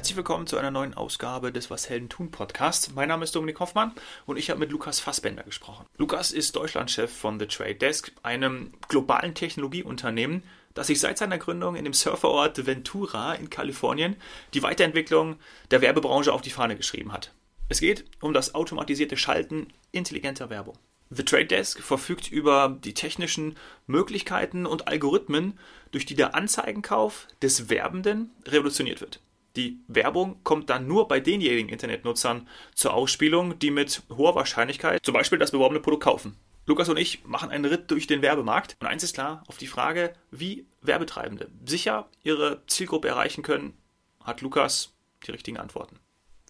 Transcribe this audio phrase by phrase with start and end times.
[0.00, 2.94] Herzlich willkommen zu einer neuen Ausgabe des Was Helden tun Podcast.
[2.94, 3.92] Mein Name ist Dominik Hoffmann
[4.24, 5.84] und ich habe mit Lukas Fassbender gesprochen.
[5.98, 10.42] Lukas ist Deutschlandchef von The Trade Desk, einem globalen Technologieunternehmen,
[10.72, 14.16] das sich seit seiner Gründung in dem Surferort Ventura in Kalifornien
[14.54, 15.36] die Weiterentwicklung
[15.70, 17.34] der Werbebranche auf die Fahne geschrieben hat.
[17.68, 20.78] Es geht um das automatisierte Schalten intelligenter Werbung.
[21.10, 25.58] The Trade Desk verfügt über die technischen Möglichkeiten und Algorithmen,
[25.90, 29.20] durch die der Anzeigenkauf des Werbenden revolutioniert wird.
[29.56, 35.14] Die Werbung kommt dann nur bei denjenigen Internetnutzern zur Ausspielung, die mit hoher Wahrscheinlichkeit zum
[35.14, 36.36] Beispiel das beworbene Produkt kaufen.
[36.66, 39.66] Lukas und ich machen einen Ritt durch den Werbemarkt und eins ist klar, auf die
[39.66, 43.76] Frage, wie Werbetreibende sicher ihre Zielgruppe erreichen können,
[44.22, 44.92] hat Lukas
[45.26, 45.98] die richtigen Antworten.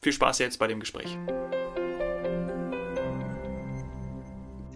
[0.02, 1.16] Viel Spaß jetzt bei dem Gespräch.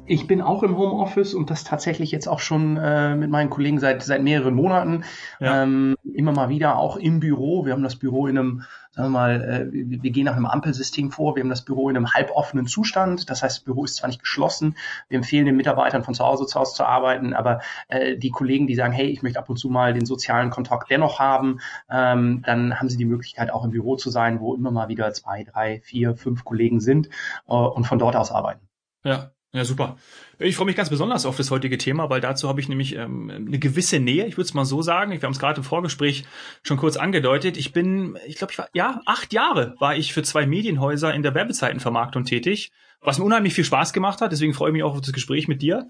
[0.07, 3.79] Ich bin auch im Homeoffice und das tatsächlich jetzt auch schon äh, mit meinen Kollegen
[3.79, 5.05] seit seit mehreren Monaten.
[5.41, 5.63] Ja.
[5.63, 7.65] Ähm, immer mal wieder auch im Büro.
[7.65, 11.11] Wir haben das Büro in einem, sagen wir mal, äh, wir, gehen nach einem Ampelsystem
[11.11, 11.37] vor.
[11.37, 13.31] Wir haben das Büro in einem halboffenen Zustand.
[13.31, 14.77] Das heißt, das Büro ist zwar nicht geschlossen.
[15.09, 18.67] Wir empfehlen den Mitarbeitern von zu Hause zu Hause zu arbeiten, aber äh, die Kollegen,
[18.67, 22.43] die sagen, hey, ich möchte ab und zu mal den sozialen Kontakt dennoch haben, ähm,
[22.45, 25.45] dann haben sie die Möglichkeit, auch im Büro zu sein, wo immer mal wieder zwei,
[25.45, 27.09] drei, vier, fünf Kollegen sind
[27.49, 28.69] äh, und von dort aus arbeiten.
[29.03, 29.99] Ja, ja, super.
[30.41, 33.31] Ich freue mich ganz besonders auf das heutige Thema, weil dazu habe ich nämlich ähm,
[33.31, 35.13] eine gewisse Nähe, ich würde es mal so sagen.
[35.13, 36.25] Wir haben es gerade im Vorgespräch
[36.65, 37.57] schon kurz angedeutet.
[37.57, 41.23] Ich bin, ich glaube, ich war, ja, acht Jahre war ich für zwei Medienhäuser in
[41.23, 44.33] der Werbezeitenvermarktung tätig, was mir unheimlich viel Spaß gemacht hat.
[44.33, 45.87] Deswegen freue ich mich auch auf das Gespräch mit dir.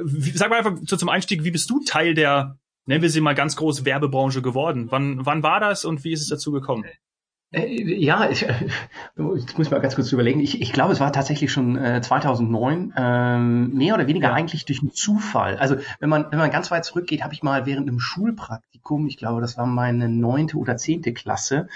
[0.00, 3.20] Wie, sag mal einfach so zum Einstieg, wie bist du Teil der, nennen wir sie
[3.20, 4.86] mal ganz groß, Werbebranche geworden?
[4.92, 6.84] Wann, wann war das und wie ist es dazu gekommen?
[7.50, 8.42] Äh, ja, ich,
[9.16, 10.40] jetzt muss ich mal ganz kurz überlegen.
[10.40, 14.34] Ich, ich glaube, es war tatsächlich schon äh, 2009, ähm, mehr oder weniger ja.
[14.34, 15.56] eigentlich durch einen Zufall.
[15.56, 19.16] Also wenn man wenn man ganz weit zurückgeht, habe ich mal während einem Schulpraktikum, ich
[19.16, 21.68] glaube, das war meine neunte oder zehnte Klasse,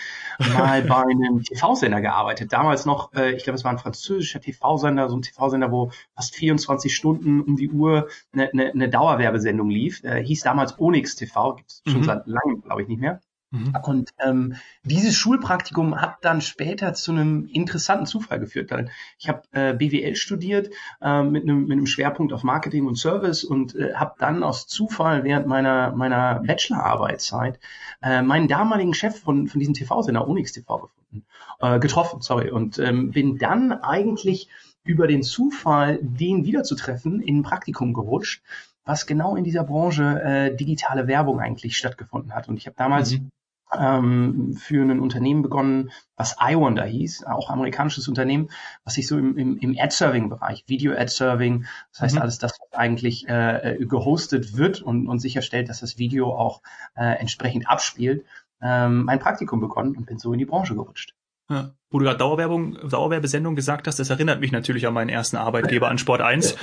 [0.55, 2.53] mal bei einem TV-Sender gearbeitet.
[2.53, 6.35] Damals noch, äh, ich glaube, es war ein französischer TV-Sender, so ein TV-Sender, wo fast
[6.37, 10.05] 24 Stunden um die Uhr eine, eine, eine Dauerwerbesendung lief.
[10.05, 12.05] Äh, hieß damals Onyx TV, gibt es schon mhm.
[12.05, 13.21] seit langem, glaube ich, nicht mehr.
[13.53, 13.77] Mhm.
[13.83, 18.71] Und ähm, dieses Schulpraktikum hat dann später zu einem interessanten Zufall geführt.
[18.71, 20.71] Weil ich habe äh, BWL studiert
[21.03, 24.67] äh, mit, einem, mit einem Schwerpunkt auf Marketing und Service und äh, habe dann aus
[24.67, 27.61] Zufall während meiner meiner Bachelorarbeitszeit
[28.03, 31.27] äh, meinen damaligen Chef von von diesem TV-Sender Onyx TV gefunden,
[31.61, 34.49] äh, getroffen, sorry, und ähm, bin dann eigentlich
[34.83, 38.43] über den Zufall, den wiederzutreffen, in ein Praktikum gerutscht
[38.85, 42.49] was genau in dieser Branche äh, digitale Werbung eigentlich stattgefunden hat.
[42.49, 43.31] Und ich habe damals mhm
[43.79, 48.51] ähm, für ein Unternehmen begonnen, was iWonder hieß, auch amerikanisches Unternehmen,
[48.85, 52.23] was sich so im, im, im Ad-Serving-Bereich, Video-Ad-Serving, das heißt mhm.
[52.23, 56.63] alles das, was eigentlich äh, gehostet wird und, und sicherstellt, dass das Video auch
[56.95, 58.25] äh, entsprechend abspielt,
[58.61, 61.15] ähm, mein Praktikum begonnen und bin so in die Branche gerutscht.
[61.51, 61.75] Ja.
[61.91, 65.89] Wo du gerade Dauerwerbung, Dauerwerbesendung gesagt hast, das erinnert mich natürlich an meinen ersten Arbeitgeber
[65.89, 66.57] an Sport 1.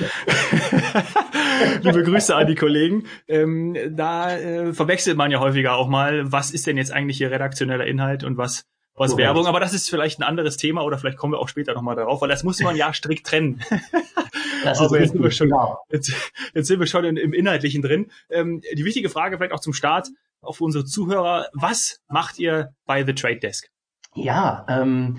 [1.81, 3.03] Liebe Grüße an die Kollegen.
[3.27, 7.29] Ähm, da äh, verwechselt man ja häufiger auch mal, was ist denn jetzt eigentlich hier
[7.29, 8.65] redaktioneller Inhalt und was
[8.99, 9.27] was Correct.
[9.27, 11.95] Werbung, aber das ist vielleicht ein anderes Thema oder vielleicht kommen wir auch später nochmal
[11.95, 13.63] darauf, weil das muss man ja strikt trennen.
[14.65, 15.79] das ist jetzt, sind wir schon, genau.
[15.89, 16.11] jetzt,
[16.53, 18.11] jetzt sind wir schon in, im Inhaltlichen drin.
[18.29, 20.09] Ähm, die wichtige Frage vielleicht auch zum Start,
[20.51, 23.69] für unsere Zuhörer, was macht ihr bei The Trade Desk?
[24.23, 25.17] Ja, ähm,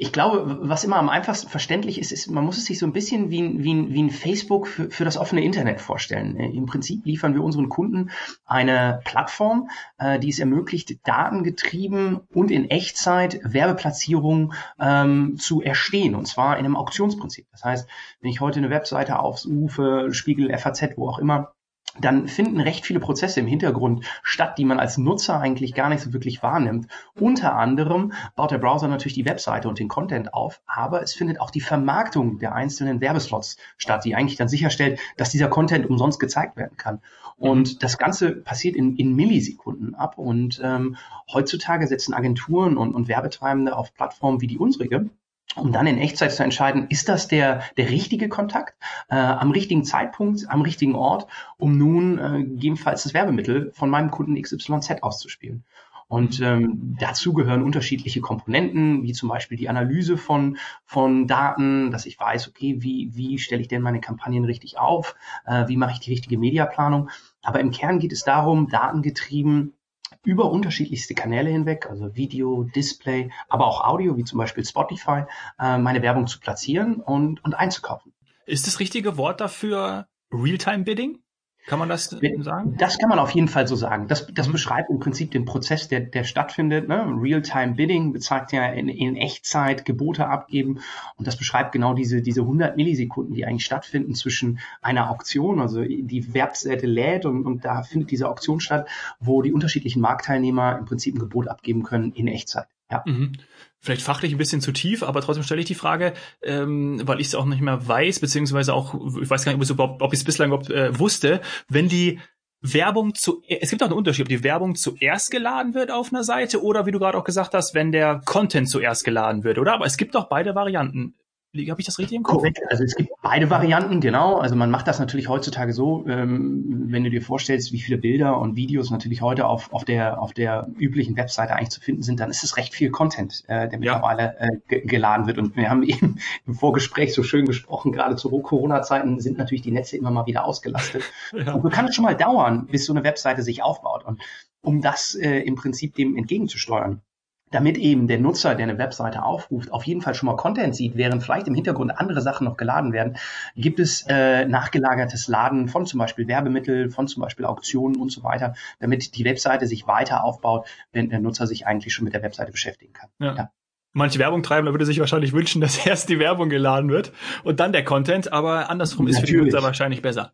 [0.00, 2.94] ich glaube, was immer am einfachsten verständlich ist, ist, man muss es sich so ein
[2.94, 6.38] bisschen wie ein, wie ein, wie ein Facebook für, für das offene Internet vorstellen.
[6.38, 8.10] Äh, Im Prinzip liefern wir unseren Kunden
[8.46, 9.68] eine Plattform,
[9.98, 16.14] äh, die es ermöglicht, datengetrieben und in Echtzeit Werbeplatzierungen ähm, zu erstehen.
[16.14, 17.46] Und zwar in einem Auktionsprinzip.
[17.52, 17.86] Das heißt,
[18.22, 21.52] wenn ich heute eine Webseite aufrufe, Spiegel, FAZ, wo auch immer,
[21.98, 26.02] dann finden recht viele Prozesse im Hintergrund statt, die man als Nutzer eigentlich gar nicht
[26.02, 26.86] so wirklich wahrnimmt.
[27.18, 31.40] Unter anderem baut der Browser natürlich die Webseite und den Content auf, aber es findet
[31.40, 36.20] auch die Vermarktung der einzelnen Werbeslots statt, die eigentlich dann sicherstellt, dass dieser Content umsonst
[36.20, 37.00] gezeigt werden kann.
[37.36, 37.78] Und mhm.
[37.80, 40.18] das Ganze passiert in, in Millisekunden ab.
[40.18, 40.96] Und ähm,
[41.32, 45.10] heutzutage setzen Agenturen und, und Werbetreibende auf Plattformen wie die unsrige
[45.56, 48.74] um dann in Echtzeit zu entscheiden, ist das der, der richtige Kontakt
[49.08, 51.26] äh, am richtigen Zeitpunkt, am richtigen Ort,
[51.58, 55.64] um nun äh, gegebenenfalls das Werbemittel von meinem Kunden XYZ auszuspielen.
[56.10, 62.04] Und ähm, dazu gehören unterschiedliche Komponenten, wie zum Beispiel die Analyse von, von Daten, dass
[62.04, 65.14] ich weiß, okay, wie, wie stelle ich denn meine Kampagnen richtig auf,
[65.46, 67.10] äh, wie mache ich die richtige Mediaplanung.
[67.42, 69.74] Aber im Kern geht es darum, datengetrieben
[70.24, 75.24] über unterschiedlichste Kanäle hinweg, also Video, Display, aber auch Audio, wie zum Beispiel Spotify,
[75.58, 78.12] äh, meine Werbung zu platzieren und, und einzukaufen.
[78.46, 81.18] Ist das richtige Wort dafür Realtime Bidding?
[81.66, 82.76] Kann man das sagen?
[82.78, 84.08] Das kann man auf jeden Fall so sagen.
[84.08, 86.88] Das, das beschreibt im Prinzip den Prozess, der, der stattfindet.
[86.88, 87.06] Ne?
[87.20, 90.80] Real-Time-Bidding bezeigt ja in, in Echtzeit Gebote abgeben.
[91.16, 95.82] Und das beschreibt genau diese, diese 100 Millisekunden, die eigentlich stattfinden zwischen einer Auktion, also
[95.82, 98.88] die Webseite lädt und, und da findet diese Auktion statt,
[99.20, 102.66] wo die unterschiedlichen Marktteilnehmer im Prinzip ein Gebot abgeben können in Echtzeit.
[102.90, 103.02] Ja.
[103.06, 103.32] Mhm
[103.80, 107.28] vielleicht fachlich ein bisschen zu tief, aber trotzdem stelle ich die Frage, ähm, weil ich
[107.28, 110.24] es auch nicht mehr weiß, beziehungsweise auch, ich weiß gar nicht, ob, ob ich es
[110.24, 112.20] bislang überhaupt äh, wusste, wenn die
[112.60, 116.24] Werbung zu, es gibt auch einen Unterschied, ob die Werbung zuerst geladen wird auf einer
[116.24, 119.72] Seite oder wie du gerade auch gesagt hast, wenn der Content zuerst geladen wird, oder?
[119.72, 121.14] Aber es gibt doch beide Varianten.
[121.52, 122.36] Habe ich das richtig im Kopf?
[122.36, 122.60] Korrekt.
[122.68, 124.36] Also es gibt beide Varianten, genau.
[124.38, 128.38] Also man macht das natürlich heutzutage so, ähm, wenn du dir vorstellst, wie viele Bilder
[128.38, 132.20] und Videos natürlich heute auf, auf, der, auf der üblichen Webseite eigentlich zu finden sind,
[132.20, 135.38] dann ist es recht viel Content, äh, der mittlerweile äh, geladen wird.
[135.38, 139.72] Und wir haben eben im Vorgespräch so schön gesprochen, gerade zu Corona-Zeiten sind natürlich die
[139.72, 141.02] Netze immer mal wieder ausgelastet.
[141.32, 141.54] ja.
[141.54, 144.04] Und kann es schon mal dauern, bis so eine Webseite sich aufbaut.
[144.04, 144.22] Und
[144.62, 147.02] um das äh, im Prinzip dem entgegenzusteuern,
[147.50, 150.96] damit eben der Nutzer, der eine Webseite aufruft, auf jeden Fall schon mal Content sieht,
[150.96, 153.16] während vielleicht im Hintergrund andere Sachen noch geladen werden,
[153.56, 158.22] gibt es äh, nachgelagertes Laden von zum Beispiel Werbemittel, von zum Beispiel Auktionen und so
[158.22, 162.22] weiter, damit die Webseite sich weiter aufbaut, wenn der Nutzer sich eigentlich schon mit der
[162.22, 163.10] Webseite beschäftigen kann.
[163.18, 163.34] Ja.
[163.34, 163.50] ja.
[163.92, 167.12] Manche Werbung treiben, da würde sich wahrscheinlich wünschen, dass erst die Werbung geladen wird
[167.42, 169.30] und dann der Content, aber andersrum ist Natürlich.
[169.30, 170.32] für die Nutzer wahrscheinlich besser.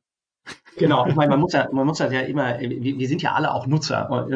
[0.77, 3.53] Genau, ich meine, man muss ja, man muss ja immer, wir, wir sind ja alle
[3.53, 4.29] auch Nutzer.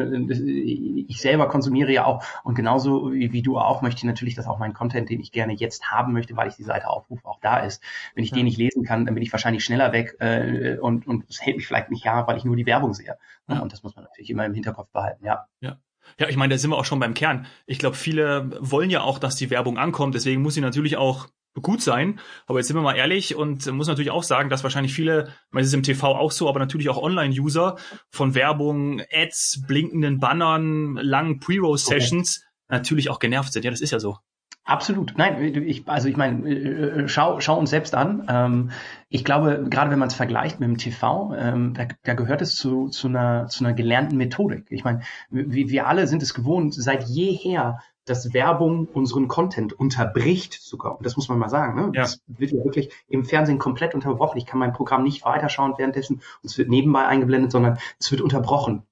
[1.07, 4.47] Ich selber konsumiere ja auch und genauso wie, wie, du auch möchte ich natürlich, dass
[4.47, 7.39] auch mein Content, den ich gerne jetzt haben möchte, weil ich die Seite aufrufe, auch
[7.41, 7.83] da ist.
[8.15, 8.37] Wenn ich ja.
[8.37, 11.57] den nicht lesen kann, dann bin ich wahrscheinlich schneller weg äh, und und es hält
[11.57, 13.17] mich vielleicht nicht ja, weil ich nur die Werbung sehe.
[13.47, 13.59] Ja.
[13.59, 15.25] Und das muss man natürlich immer im Hinterkopf behalten.
[15.25, 15.47] Ja.
[15.59, 15.77] Ja.
[16.17, 17.45] Ja, ich meine, da sind wir auch schon beim Kern.
[17.67, 20.15] Ich glaube, viele wollen ja auch, dass die Werbung ankommt.
[20.15, 21.27] Deswegen muss sie natürlich auch
[21.59, 22.19] gut sein.
[22.47, 25.67] Aber jetzt sind wir mal ehrlich und muss natürlich auch sagen, dass wahrscheinlich viele, es
[25.67, 27.75] ist im TV auch so, aber natürlich auch Online-User
[28.09, 32.77] von Werbung, Ads, blinkenden Bannern, langen Pre-Roll-Sessions okay.
[32.77, 33.65] natürlich auch genervt sind.
[33.65, 34.17] Ja, das ist ja so.
[34.63, 35.13] Absolut.
[35.17, 38.27] Nein, ich, also ich meine, äh, schau, schau uns selbst an.
[38.29, 38.71] Ähm,
[39.09, 42.55] ich glaube, gerade wenn man es vergleicht mit dem TV, ähm, da, da gehört es
[42.55, 44.67] zu, zu, einer, zu einer gelernten Methodik.
[44.69, 45.01] Ich meine,
[45.31, 50.97] wir, wir alle sind es gewohnt, seit jeher dass Werbung unseren Content unterbricht sogar.
[50.97, 51.75] Und das muss man mal sagen.
[51.75, 51.91] Ne?
[51.93, 52.01] Ja.
[52.01, 54.37] Das wird ja wirklich im Fernsehen komplett unterbrochen.
[54.37, 58.21] Ich kann mein Programm nicht weiterschauen währenddessen und es wird nebenbei eingeblendet, sondern es wird
[58.21, 58.83] unterbrochen.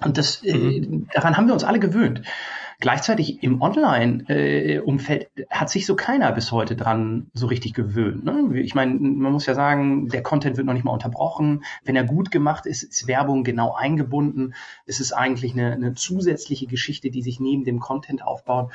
[0.00, 1.06] Und das, äh, mhm.
[1.08, 2.22] äh, daran haben wir uns alle gewöhnt.
[2.80, 8.22] Gleichzeitig im Online-Umfeld hat sich so keiner bis heute dran so richtig gewöhnt.
[8.24, 8.60] Ne?
[8.60, 11.64] Ich meine, man muss ja sagen, der Content wird noch nicht mal unterbrochen.
[11.82, 14.54] Wenn er gut gemacht ist, ist Werbung genau eingebunden.
[14.86, 18.70] Es ist eigentlich eine, eine zusätzliche Geschichte, die sich neben dem Content aufbaut.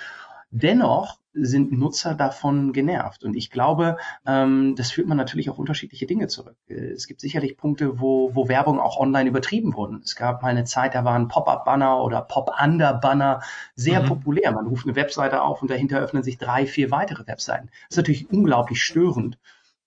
[0.56, 3.24] Dennoch sind Nutzer davon genervt.
[3.24, 3.98] Und ich glaube,
[4.28, 6.56] ähm, das führt man natürlich auf unterschiedliche Dinge zurück.
[6.68, 10.02] Äh, es gibt sicherlich Punkte, wo, wo Werbung auch online übertrieben wurden.
[10.04, 13.42] Es gab mal eine Zeit, da waren Pop-up-Banner oder Pop-under-Banner
[13.76, 14.08] sehr mhm.
[14.10, 14.52] populär.
[14.52, 17.70] Man ruft eine Webseite auf und dahinter öffnen sich drei, vier weitere Webseiten.
[17.90, 19.40] Das ist natürlich unglaublich störend.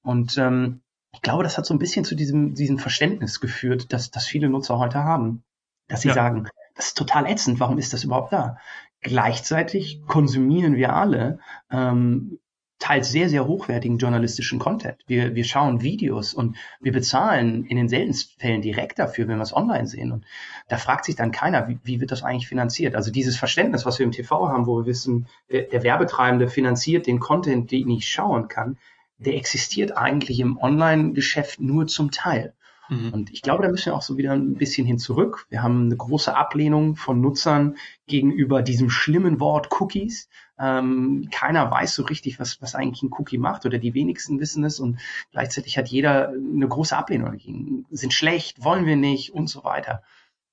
[0.02, 0.80] Und ähm,
[1.12, 4.48] ich glaube, das hat so ein bisschen zu diesem, diesem Verständnis geführt, dass, dass viele
[4.48, 5.44] Nutzer heute haben.
[5.86, 6.14] Dass sie ja.
[6.14, 8.58] sagen, das ist total ätzend, warum ist das überhaupt da?
[9.00, 11.38] Gleichzeitig konsumieren wir alle
[11.70, 12.38] ähm,
[12.78, 14.98] teils sehr, sehr hochwertigen journalistischen Content.
[15.06, 19.42] Wir, wir schauen Videos und wir bezahlen in den seltensten Fällen direkt dafür, wenn wir
[19.42, 20.12] es online sehen.
[20.12, 20.24] Und
[20.68, 22.94] da fragt sich dann keiner, wie, wie wird das eigentlich finanziert?
[22.94, 27.06] Also dieses Verständnis, was wir im TV haben, wo wir wissen, der, der Werbetreibende finanziert
[27.06, 28.76] den Content, den ich schauen kann,
[29.18, 32.52] der existiert eigentlich im Online-Geschäft nur zum Teil.
[32.88, 33.12] Mhm.
[33.12, 35.46] Und ich glaube, da müssen wir auch so wieder ein bisschen hin zurück.
[35.48, 37.76] Wir haben eine große Ablehnung von Nutzern
[38.06, 40.28] gegenüber diesem schlimmen Wort Cookies.
[40.58, 44.64] Ähm, keiner weiß so richtig, was, was eigentlich ein Cookie macht oder die wenigsten wissen
[44.64, 44.98] es und
[45.32, 47.86] gleichzeitig hat jeder eine große Ablehnung dagegen.
[47.90, 50.02] Sind schlecht, wollen wir nicht und so weiter.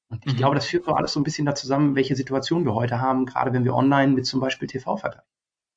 [0.09, 0.37] Und ich mhm.
[0.37, 3.25] glaube, das führt so alles so ein bisschen da zusammen, welche Situation wir heute haben,
[3.25, 5.27] gerade wenn wir online mit zum Beispiel TV vergleichen.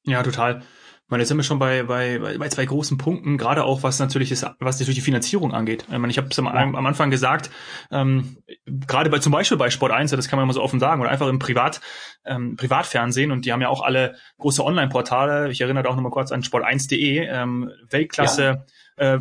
[0.04, 0.62] Ja, total.
[1.06, 4.00] Ich meine, jetzt sind wir schon bei, bei, bei zwei großen Punkten, gerade auch was
[4.00, 5.84] natürlich ist, was natürlich die Finanzierung angeht.
[5.84, 7.48] Ich, meine, ich habe es am, am, Anfang gesagt,
[7.92, 11.00] ähm, gerade bei zum Beispiel bei Sport 1, das kann man mal so offen sagen,
[11.00, 11.80] oder einfach im Privat,
[12.24, 15.48] ähm, Privatfernsehen und die haben ja auch alle große Online-Portale.
[15.52, 18.64] Ich erinnere da auch nochmal kurz an sport1.de, ähm, Weltklasse.
[18.98, 19.14] Ja.
[19.14, 19.20] Äh,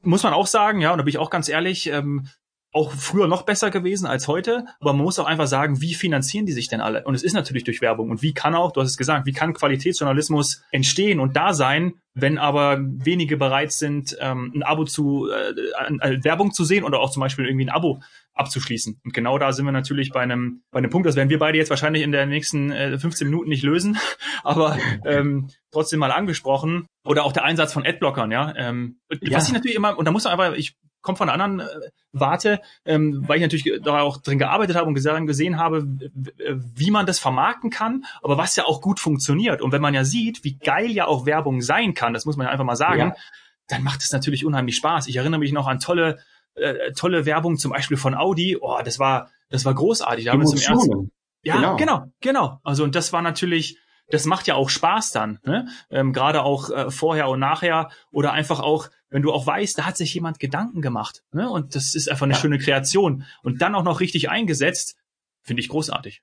[0.00, 2.26] muss man auch sagen, ja, und da bin ich auch ganz ehrlich, ähm,
[2.72, 6.44] auch früher noch besser gewesen als heute, aber man muss auch einfach sagen, wie finanzieren
[6.44, 7.04] die sich denn alle?
[7.04, 8.10] Und es ist natürlich durch Werbung.
[8.10, 11.94] Und wie kann auch, du hast es gesagt, wie kann Qualitätsjournalismus entstehen und da sein,
[12.14, 17.10] wenn aber wenige bereit sind, ähm, ein Abo zu, äh, Werbung zu sehen oder auch
[17.10, 18.00] zum Beispiel irgendwie ein Abo
[18.34, 19.00] abzuschließen.
[19.04, 21.58] Und genau da sind wir natürlich bei einem, bei einem Punkt, das werden wir beide
[21.58, 23.98] jetzt wahrscheinlich in den nächsten äh, 15 Minuten nicht lösen,
[24.44, 26.86] aber ähm, trotzdem mal angesprochen.
[27.04, 28.52] Oder auch der Einsatz von Adblockern, ja.
[28.56, 29.38] Ähm, ja.
[29.38, 31.90] Was ich natürlich immer, und da muss man einfach, ich komme von einer anderen äh,
[32.12, 37.06] Warte, ähm, weil ich natürlich da auch drin gearbeitet habe und gesehen habe, wie man
[37.06, 39.60] das vermarkten kann, aber was ja auch gut funktioniert.
[39.60, 42.46] Und wenn man ja sieht, wie geil ja auch Werbung sein kann, das muss man
[42.46, 43.14] ja einfach mal sagen, ja.
[43.68, 45.06] dann macht es natürlich unheimlich Spaß.
[45.08, 46.18] Ich erinnere mich noch an tolle,
[46.54, 48.56] äh, tolle Werbung, zum Beispiel von Audi.
[48.60, 50.24] Oh, das war, das war großartig.
[50.24, 51.10] Da haben wir zum ersten,
[51.42, 51.76] ja, genau.
[51.76, 52.60] genau, genau.
[52.64, 53.78] Also und das war natürlich,
[54.10, 55.68] das macht ja auch Spaß dann, ne?
[55.90, 59.86] ähm, gerade auch äh, vorher und nachher oder einfach auch, wenn du auch weißt, da
[59.86, 61.48] hat sich jemand Gedanken gemacht ne?
[61.48, 62.40] und das ist einfach eine ja.
[62.40, 64.96] schöne Kreation und dann auch noch richtig eingesetzt,
[65.42, 66.22] finde ich großartig.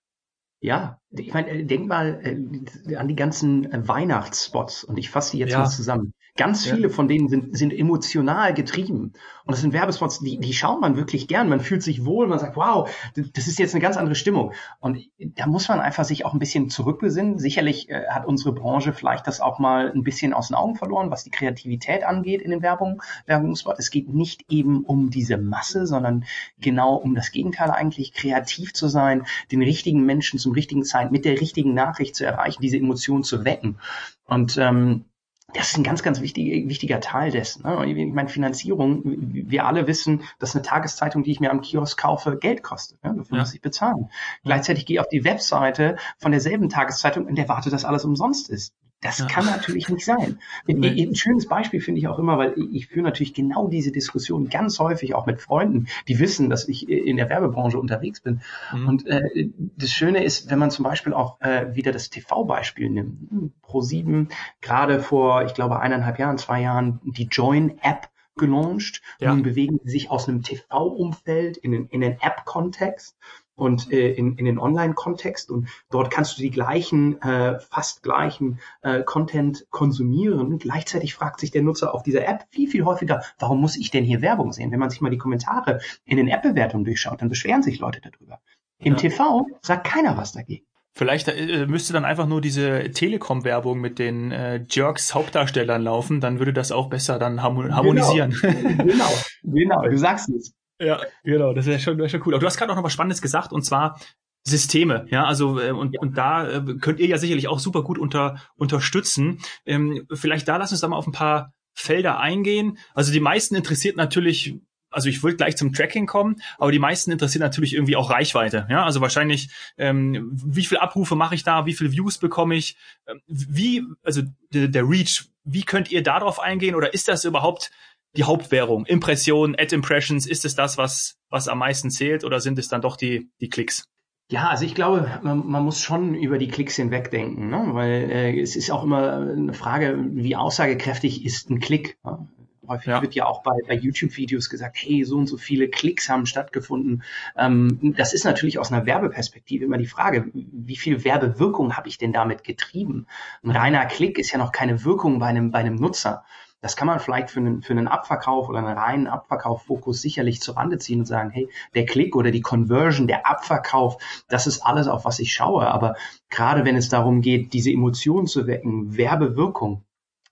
[0.61, 5.31] Ja, ich meine, äh, denk mal äh, an die ganzen äh, Weihnachtsspots und ich fasse
[5.31, 5.59] die jetzt ja.
[5.59, 6.13] mal zusammen.
[6.37, 6.89] Ganz viele ja.
[6.89, 9.13] von denen sind, sind emotional getrieben.
[9.45, 11.47] Und das sind Werbespots, die, die schaut man wirklich gern.
[11.47, 14.51] Man fühlt sich wohl, man sagt, wow, das ist jetzt eine ganz andere Stimmung.
[14.81, 17.39] Und da muss man einfach sich auch ein bisschen zurückbesinnen.
[17.39, 21.09] Sicherlich äh, hat unsere Branche vielleicht das auch mal ein bisschen aus den Augen verloren,
[21.09, 23.79] was die Kreativität angeht in den Werbung, Werbungspots.
[23.79, 26.25] Es geht nicht eben um diese Masse, sondern
[26.59, 31.23] genau um das Gegenteil eigentlich, kreativ zu sein, den richtigen Menschen zum richtigen Zeit mit
[31.23, 33.79] der richtigen Nachricht zu erreichen, diese Emotionen zu wecken.
[34.25, 35.05] Und ähm,
[35.53, 37.63] das ist ein ganz, ganz wichtig, wichtiger Teil dessen.
[37.63, 37.85] Ne?
[37.85, 42.37] Ich meine, Finanzierung, wir alle wissen, dass eine Tageszeitung, die ich mir am Kiosk kaufe,
[42.37, 43.01] Geld kostet.
[43.03, 43.13] Ne?
[43.15, 43.43] Dafür ja.
[43.43, 44.09] muss ich bezahlen.
[44.43, 48.73] Gleichzeitig gehe ich auf die Webseite von derselben Tageszeitung und erwarte, dass alles umsonst ist.
[49.05, 49.27] Das ja.
[49.27, 50.39] kann natürlich nicht sein.
[50.67, 51.05] Nee.
[51.05, 54.79] Ein schönes Beispiel finde ich auch immer, weil ich führe natürlich genau diese Diskussion ganz
[54.79, 58.41] häufig auch mit Freunden, die wissen, dass ich in der Werbebranche unterwegs bin.
[58.73, 58.87] Mhm.
[58.87, 63.29] Und äh, das Schöne ist, wenn man zum Beispiel auch äh, wieder das TV-Beispiel nimmt.
[63.29, 64.29] Hm, Pro7
[64.61, 69.01] gerade vor, ich glaube, eineinhalb Jahren, zwei Jahren die Join-App gelauncht.
[69.19, 69.33] Ja.
[69.33, 73.17] Nun bewegen sie sich aus einem TV-Umfeld in den, in den App-Kontext
[73.55, 78.59] und äh, in, in den Online-Kontext und dort kannst du die gleichen, äh, fast gleichen
[78.81, 80.59] äh, Content konsumieren.
[80.59, 84.03] Gleichzeitig fragt sich der Nutzer auf dieser App viel, viel häufiger, warum muss ich denn
[84.03, 84.71] hier Werbung sehen?
[84.71, 88.39] Wenn man sich mal die Kommentare in den App-Bewertungen durchschaut, dann beschweren sich Leute darüber.
[88.77, 88.99] Im ja.
[88.99, 90.65] TV sagt keiner was dagegen.
[90.97, 96.39] Vielleicht äh, müsste dann einfach nur diese Telekom-Werbung mit den äh, Jerks Hauptdarstellern laufen, dann
[96.39, 97.75] würde das auch besser dann genau.
[97.75, 98.33] harmonisieren.
[98.41, 99.09] Genau, genau,
[99.43, 100.53] genau du sagst es.
[100.79, 102.33] Ja, genau, das wäre schon, wär schon cool.
[102.33, 103.99] Aber du hast gerade auch noch was Spannendes gesagt, und zwar
[104.47, 107.97] Systeme, ja, also äh, und, und da äh, könnt ihr ja sicherlich auch super gut
[107.97, 109.39] unter, unterstützen.
[109.65, 112.77] Ähm, vielleicht da lass uns da mal auf ein paar Felder eingehen.
[112.93, 114.55] Also die meisten interessiert natürlich,
[114.91, 118.67] also ich würde gleich zum Tracking kommen, aber die meisten interessiert natürlich irgendwie auch Reichweite.
[118.69, 122.77] Ja, also wahrscheinlich, ähm, wie viel Abrufe mache ich da, wie viel Views bekomme ich,
[123.07, 124.21] ähm, wie, also
[124.53, 127.71] der, der Reach, wie könnt ihr darauf eingehen oder ist das überhaupt
[128.17, 128.85] die Hauptwährung?
[128.85, 132.97] Impressionen, Ad-Impressions, ist es das, was, was am meisten zählt oder sind es dann doch
[132.97, 133.85] die, die Klicks?
[134.31, 137.67] Ja, also ich glaube, man, man muss schon über die Klicks hinwegdenken, ne?
[137.73, 141.97] weil äh, es ist auch immer eine Frage, wie aussagekräftig ist ein Klick.
[142.03, 142.27] Ne?
[142.67, 143.01] Häufig ja.
[143.03, 147.03] wird ja auch bei, bei YouTube-Videos gesagt, hey, so und so viele Klicks haben stattgefunden.
[147.37, 151.99] Ähm, das ist natürlich aus einer Werbeperspektive immer die Frage, wie viel Werbewirkung habe ich
[151.99, 153.05] denn damit getrieben?
[153.43, 156.25] Ein reiner Klick ist ja noch keine Wirkung bei einem, bei einem Nutzer.
[156.65, 160.57] Das kann man vielleicht für einen, für einen Abverkauf oder einen reinen Abverkauffokus sicherlich zur
[160.57, 163.97] Rande ziehen und sagen, hey, der Klick oder die Conversion, der Abverkauf,
[164.29, 165.67] das ist alles, auf was ich schaue.
[165.67, 165.93] Aber
[166.31, 169.83] gerade wenn es darum geht, diese Emotionen zu wecken, Werbewirkung,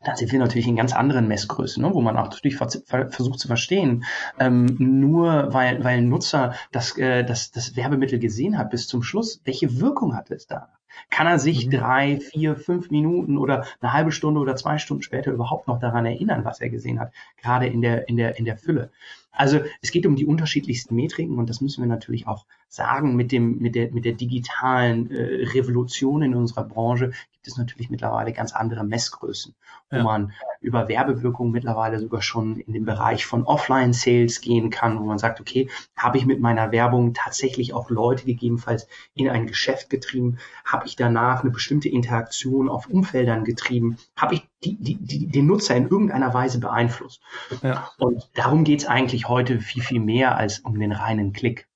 [0.04, 3.48] dann sind wir natürlich in ganz anderen Messgrößen, ne, wo man auch natürlich versucht zu
[3.48, 4.04] verstehen,
[4.40, 9.04] ähm, nur weil, weil ein Nutzer das, äh, das, das Werbemittel gesehen hat bis zum
[9.04, 10.70] Schluss, welche Wirkung hat es da?
[11.10, 11.72] Kann er sich mhm.
[11.72, 16.06] drei, vier, fünf Minuten oder eine halbe Stunde oder zwei Stunden später überhaupt noch daran
[16.06, 17.12] erinnern, was er gesehen hat?
[17.42, 18.92] Gerade in der, in der, in der Fülle.
[19.36, 23.16] Also es geht um die unterschiedlichsten Metriken und das müssen wir natürlich auch sagen.
[23.16, 27.90] Mit dem, mit der, mit der digitalen äh, Revolution in unserer Branche gibt es natürlich
[27.90, 29.56] mittlerweile ganz andere Messgrößen,
[29.90, 30.04] wo ja.
[30.04, 35.18] man über Werbewirkung mittlerweile sogar schon in den Bereich von Offline-Sales gehen kann, wo man
[35.18, 40.38] sagt, okay, habe ich mit meiner Werbung tatsächlich auch Leute gegebenenfalls in ein Geschäft getrieben?
[40.64, 43.98] Habe ich danach eine bestimmte Interaktion auf Umfeldern getrieben?
[44.16, 47.22] Habe ich die, die, die, den Nutzer in irgendeiner Weise beeinflusst?
[47.62, 47.90] Ja.
[47.98, 51.68] Und darum geht es eigentlich heute viel, viel mehr als um den reinen Klick.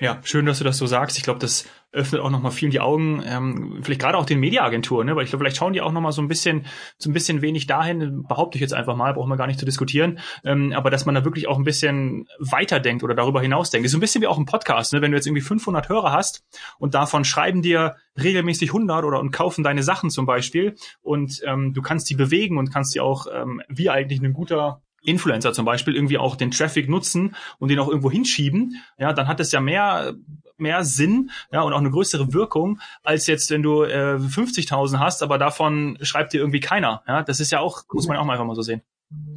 [0.00, 1.16] Ja, schön, dass du das so sagst.
[1.18, 5.06] Ich glaube, das öffnet auch nochmal vielen die Augen, ähm, vielleicht gerade auch den Mediaagenturen,
[5.06, 5.16] ne?
[5.16, 6.66] weil ich glaube, vielleicht schauen die auch nochmal so ein bisschen,
[6.98, 9.64] so ein bisschen wenig dahin, behaupte ich jetzt einfach mal, brauchen wir gar nicht zu
[9.64, 13.84] diskutieren, ähm, aber dass man da wirklich auch ein bisschen weiterdenkt oder darüber hinaus denkt.
[13.84, 15.02] Das ist so ein bisschen wie auch ein Podcast, ne?
[15.02, 16.44] wenn du jetzt irgendwie 500 Hörer hast
[16.78, 21.72] und davon schreiben dir regelmäßig 100 oder und kaufen deine Sachen zum Beispiel und ähm,
[21.72, 25.64] du kannst die bewegen und kannst die auch, ähm, wie eigentlich ein guter Influencer zum
[25.64, 29.52] Beispiel irgendwie auch den Traffic nutzen und den auch irgendwo hinschieben, ja, dann hat es
[29.52, 30.14] ja mehr
[30.56, 35.22] mehr Sinn ja, und auch eine größere Wirkung, als jetzt, wenn du äh, 50.000 hast,
[35.22, 37.02] aber davon schreibt dir irgendwie keiner.
[37.06, 38.82] Ja, das ist ja auch, muss man auch mal einfach mal so sehen.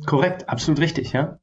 [0.05, 1.39] Korrekt, absolut richtig, ja.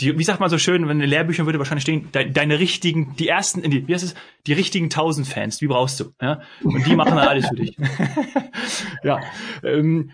[0.00, 3.14] die, wie sagt man so schön, wenn in Lehrbüchern würde wahrscheinlich stehen, de, deine richtigen,
[3.16, 4.14] die ersten, die, wie heißt es,
[4.46, 7.76] die richtigen tausend Fans, die brauchst du, ja, und die machen dann alles für dich.
[9.02, 9.20] ja,
[9.62, 10.12] ähm,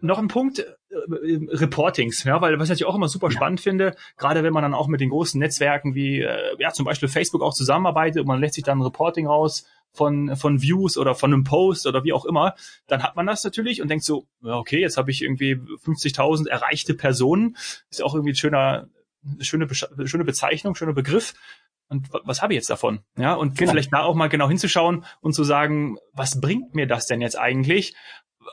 [0.00, 4.42] noch ein Punkt, äh, Reportings, ja, weil was ich auch immer super spannend finde, gerade
[4.42, 7.54] wenn man dann auch mit den großen Netzwerken wie, äh, ja, zum Beispiel Facebook auch
[7.54, 11.44] zusammenarbeitet und man lässt sich dann ein Reporting raus von, von Views oder von einem
[11.44, 12.54] Post oder wie auch immer,
[12.86, 16.94] dann hat man das natürlich und denkt so, okay, jetzt habe ich irgendwie 50.000 erreichte
[16.94, 17.56] Personen,
[17.90, 18.88] ist ja auch irgendwie ein schöner,
[19.40, 21.34] schöne, schöne Bezeichnung, schöner Begriff.
[21.90, 23.00] Und was habe ich jetzt davon?
[23.16, 23.70] Ja, und genau.
[23.70, 27.38] vielleicht da auch mal genau hinzuschauen und zu sagen, was bringt mir das denn jetzt
[27.38, 27.94] eigentlich?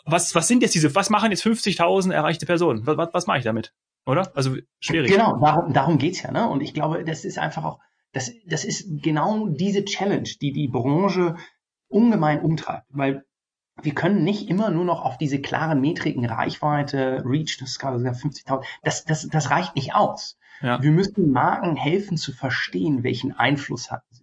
[0.05, 2.85] Was, was sind jetzt diese, was machen jetzt 50.000 erreichte Personen?
[2.85, 3.73] Was, was, was mache ich damit?
[4.05, 4.31] Oder?
[4.35, 5.11] Also schwierig.
[5.11, 6.31] Genau, darum, darum geht's ja.
[6.31, 6.47] Ne?
[6.47, 7.79] Und ich glaube, das ist einfach auch,
[8.13, 11.35] das, das ist genau diese Challenge, die die Branche
[11.87, 12.85] ungemein umtreibt.
[12.89, 13.25] Weil
[13.81, 17.97] wir können nicht immer nur noch auf diese klaren Metriken Reichweite, Reach, das ist gerade
[17.97, 20.37] 50.000, das, das, das reicht nicht aus.
[20.61, 20.81] Ja.
[20.81, 24.14] Wir müssen Marken helfen zu verstehen, welchen Einfluss sie.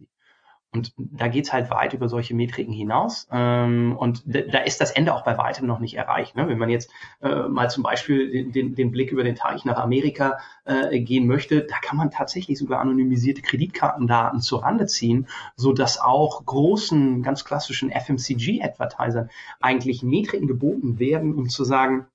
[0.74, 3.28] Und da geht's halt weit über solche Metriken hinaus.
[3.30, 6.34] Ähm, und da ist das Ende auch bei weitem noch nicht erreicht.
[6.34, 6.48] Ne?
[6.48, 10.38] Wenn man jetzt äh, mal zum Beispiel den, den Blick über den Teich nach Amerika
[10.64, 16.00] äh, gehen möchte, da kann man tatsächlich sogar anonymisierte Kreditkartendaten zur Rande ziehen, so dass
[16.00, 19.28] auch großen, ganz klassischen FMCG-Advertisern
[19.60, 22.06] eigentlich Metriken geboten werden, um zu sagen,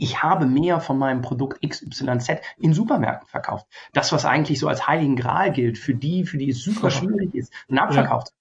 [0.00, 3.66] ich habe mehr von meinem Produkt XYZ in Supermärkten verkauft.
[3.92, 7.34] Das, was eigentlich so als heiligen Gral gilt, für die, für die es super schwierig
[7.34, 8.40] ist, einen Abverkauf zu machen.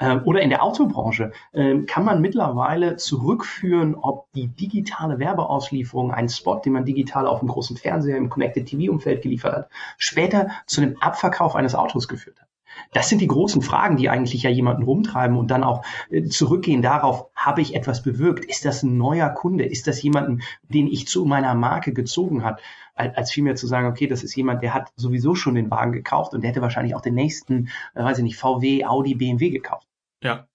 [0.00, 6.28] Ähm, oder in der Autobranche ähm, kann man mittlerweile zurückführen, ob die digitale Werbeauslieferung, ein
[6.28, 10.80] Spot, den man digital auf dem großen Fernseher im Connected TV-Umfeld geliefert hat, später zu
[10.80, 12.45] einem Abverkauf eines Autos geführt hat.
[12.92, 16.82] Das sind die großen Fragen, die eigentlich ja jemanden rumtreiben und dann auch äh, zurückgehen
[16.82, 18.44] darauf, habe ich etwas bewirkt?
[18.44, 19.64] Ist das ein neuer Kunde?
[19.64, 22.60] Ist das jemanden, den ich zu meiner Marke gezogen hat?
[22.94, 26.32] Als vielmehr zu sagen, okay, das ist jemand, der hat sowieso schon den Wagen gekauft
[26.32, 29.86] und der hätte wahrscheinlich auch den nächsten, äh, weiß ich nicht, VW, Audi, BMW gekauft.
[30.22, 30.46] Ja,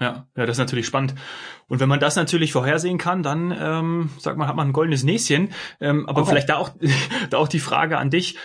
[0.00, 1.14] ja, ja, das ist natürlich spannend.
[1.66, 5.02] Und wenn man das natürlich vorhersehen kann, dann ähm, sagt man, hat man ein goldenes
[5.02, 5.50] Näschen.
[5.80, 6.30] Ähm, aber okay.
[6.30, 6.70] vielleicht da auch,
[7.30, 8.38] da auch die Frage an dich.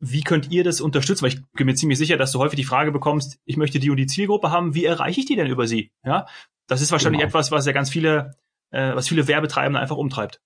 [0.00, 1.22] Wie könnt ihr das unterstützen?
[1.22, 3.90] Weil ich bin mir ziemlich sicher, dass du häufig die Frage bekommst, ich möchte die
[3.90, 5.90] und die Zielgruppe haben, wie erreiche ich die denn über sie?
[6.04, 6.26] Ja,
[6.68, 7.28] das ist wahrscheinlich genau.
[7.28, 8.36] etwas, was ja ganz viele,
[8.70, 10.40] äh, was viele Werbetreibende einfach umtreibt.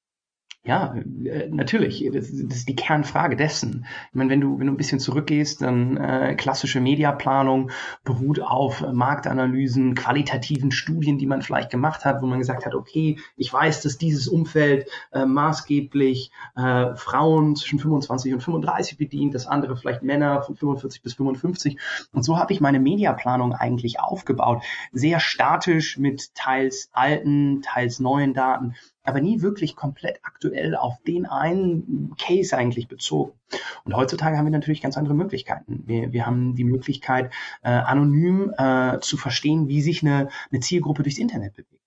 [0.65, 2.09] Ja, äh, natürlich.
[2.13, 3.85] Das, das, ist die Kernfrage dessen.
[4.11, 7.73] Ich meine, wenn du, wenn du ein bisschen zurückgehst, dann äh, klassische Mediaplanung
[8.05, 13.19] beruht auf Marktanalysen, qualitativen Studien, die man vielleicht gemacht hat, wo man gesagt hat, okay,
[13.37, 19.49] ich weiß, dass dieses Umfeld äh, maßgeblich äh, Frauen zwischen 25 und 35 bedient, das
[19.49, 21.77] andere vielleicht Männer von 45 bis 55.
[22.13, 24.63] Und so habe ich meine Mediaplanung eigentlich aufgebaut.
[24.93, 31.27] Sehr statisch mit teils alten, teils neuen Daten aber nie wirklich komplett aktuell auf den
[31.27, 33.33] einen Case eigentlich bezogen.
[33.85, 35.83] Und heutzutage haben wir natürlich ganz andere Möglichkeiten.
[35.87, 41.03] Wir, wir haben die Möglichkeit, äh, anonym äh, zu verstehen, wie sich eine, eine Zielgruppe
[41.03, 41.82] durchs Internet bewegt.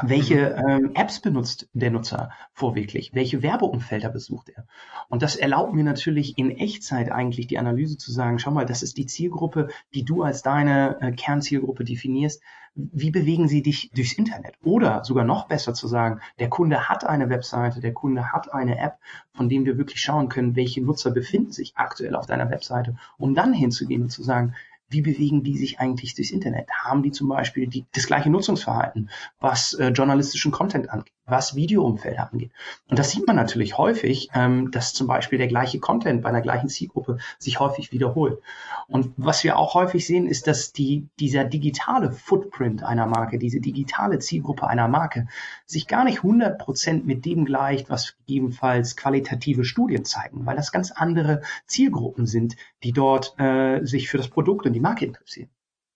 [0.00, 3.10] Welche ähm, Apps benutzt der Nutzer vorwiegend?
[3.12, 4.66] Welche Werbeumfelder besucht er?
[5.08, 8.82] Und das erlaubt mir natürlich in Echtzeit eigentlich die Analyse zu sagen, schau mal, das
[8.82, 12.42] ist die Zielgruppe, die du als deine äh, Kernzielgruppe definierst.
[12.74, 14.54] Wie bewegen sie dich durchs Internet?
[14.62, 18.78] Oder sogar noch besser zu sagen, der Kunde hat eine Webseite, der Kunde hat eine
[18.78, 18.98] App,
[19.34, 23.34] von dem wir wirklich schauen können, welche Nutzer befinden sich aktuell auf deiner Webseite, um
[23.34, 24.54] dann hinzugehen und zu sagen,
[24.92, 26.70] wie bewegen die sich eigentlich durchs Internet?
[26.70, 32.30] Haben die zum Beispiel die, das gleiche Nutzungsverhalten, was äh, journalistischen Content angeht, was Videoumfelder
[32.30, 32.52] angeht?
[32.88, 36.42] Und das sieht man natürlich häufig, ähm, dass zum Beispiel der gleiche Content bei einer
[36.42, 38.40] gleichen Zielgruppe sich häufig wiederholt.
[38.86, 43.60] Und was wir auch häufig sehen, ist, dass die, dieser digitale Footprint einer Marke, diese
[43.60, 45.26] digitale Zielgruppe einer Marke
[45.66, 50.70] sich gar nicht 100 Prozent mit dem gleicht, was gegebenenfalls qualitative Studien zeigen, weil das
[50.70, 55.48] ganz andere Zielgruppen sind, die dort äh, sich für das Produkt und die Marke interessieren.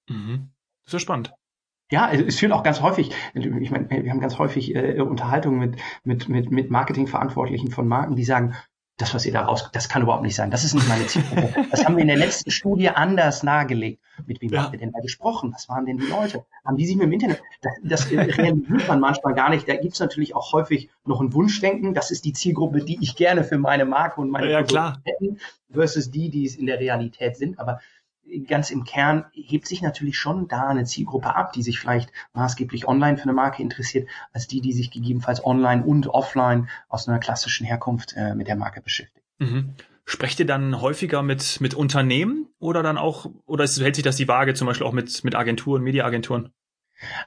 [0.08, 0.48] Mhm.
[0.88, 1.32] Ja spannend.
[1.90, 5.76] Ja, es führt auch ganz häufig, ich meine, wir haben ganz häufig äh, Unterhaltungen mit,
[6.02, 8.56] mit, mit, mit Marketingverantwortlichen von Marken, die sagen,
[8.96, 10.50] das, was ihr da raus, das kann überhaupt nicht sein.
[10.50, 11.66] Das ist nicht meine Zielgruppe.
[11.70, 14.00] Das haben wir in der letzten Studie anders nahegelegt.
[14.26, 14.62] Mit wem ja.
[14.62, 15.52] habt ihr denn da gesprochen?
[15.52, 16.46] Was waren denn die Leute?
[16.64, 17.42] Haben die sich mit dem Internet?
[17.60, 19.68] Das, das realisiert man manchmal gar nicht.
[19.68, 21.92] Da gibt's natürlich auch häufig noch ein Wunschdenken.
[21.92, 25.02] Das ist die Zielgruppe, die ich gerne für meine Marke und meine ja, klar.
[25.04, 27.58] hätten, versus die, die es in der Realität sind.
[27.58, 27.80] Aber
[28.46, 32.88] ganz im Kern hebt sich natürlich schon da eine Zielgruppe ab, die sich vielleicht maßgeblich
[32.88, 37.18] online für eine Marke interessiert, als die, die sich gegebenenfalls online und offline aus einer
[37.18, 39.24] klassischen Herkunft äh, mit der Marke beschäftigt.
[39.38, 39.74] Mhm.
[40.04, 44.28] Sprecht ihr dann häufiger mit, mit Unternehmen oder dann auch, oder hält sich das die
[44.28, 46.50] Waage zum Beispiel auch mit, mit Agenturen, Mediaagenturen?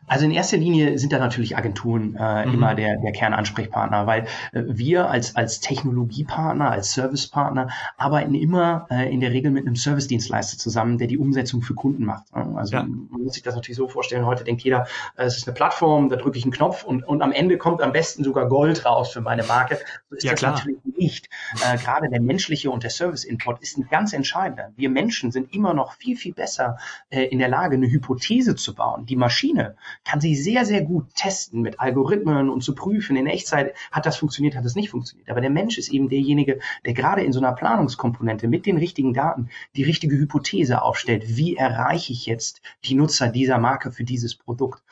[0.08, 2.54] Also in erster Linie sind da natürlich Agenturen äh, mhm.
[2.54, 9.12] immer der, der Kernansprechpartner, weil äh, wir als, als Technologiepartner, als Servicepartner arbeiten immer äh,
[9.14, 12.26] in der Regel mit einem Servicedienstleister zusammen, der die Umsetzung für Kunden macht.
[12.34, 12.84] Also ja.
[12.84, 16.10] man muss sich das natürlich so vorstellen, heute denkt jeder, äh, es ist eine Plattform,
[16.10, 19.12] da drücke ich einen Knopf und, und am Ende kommt am besten sogar Gold raus
[19.12, 19.78] für meine Marke.
[20.10, 20.54] So ist ja, das klar.
[20.54, 21.30] natürlich nicht.
[21.64, 24.72] Äh, gerade der menschliche und der Service-Input ist ein ganz entscheidender.
[24.76, 26.78] Wir Menschen sind immer noch viel, viel besser
[27.10, 29.06] äh, in der Lage, eine Hypothese zu bauen.
[29.06, 33.28] Die Maschine Maschine kann sie sehr, sehr gut testen mit Algorithmen und zu prüfen in
[33.28, 35.30] Echtzeit, hat das funktioniert, hat das nicht funktioniert.
[35.30, 39.14] Aber der Mensch ist eben derjenige, der gerade in so einer Planungskomponente mit den richtigen
[39.14, 41.38] Daten die richtige Hypothese aufstellt.
[41.38, 44.84] Wie erreiche ich jetzt die Nutzer dieser Marke für dieses Produkt?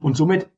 [0.00, 0.48] Und somit